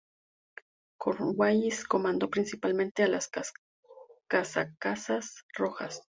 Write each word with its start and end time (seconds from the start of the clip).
Cornwallis 0.97 1.83
comandó 1.85 2.27
principalmente 2.31 3.03
a 3.03 3.07
los 3.07 3.29
casacas 4.27 5.43
rojas. 5.55 6.01